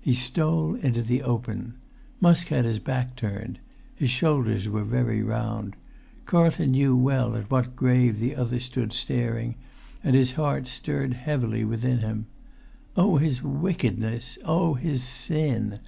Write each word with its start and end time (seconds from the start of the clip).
He 0.00 0.14
stole 0.14 0.76
into 0.76 1.02
the 1.02 1.20
open. 1.24 1.74
Musk 2.20 2.46
had 2.46 2.64
his 2.64 2.78
back 2.78 3.16
turned; 3.16 3.58
his 3.92 4.08
shoulders 4.08 4.68
were 4.68 4.84
very 4.84 5.20
round. 5.20 5.74
Carlton 6.26 6.70
knew 6.70 6.94
well 6.96 7.34
at 7.34 7.50
what 7.50 7.74
grave 7.74 8.20
the 8.20 8.36
other 8.36 8.60
stood 8.60 8.92
staring, 8.92 9.56
and 10.04 10.14
his 10.14 10.34
heart 10.34 10.68
stirred 10.68 11.14
heavily 11.14 11.64
within 11.64 11.98
him. 11.98 12.26
Oh, 12.96 13.16
his 13.16 13.42
wickedness! 13.42 14.38
Oh, 14.44 14.74
his 14.74 15.02
sin! 15.02 15.80